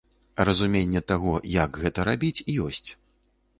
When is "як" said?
1.57-1.71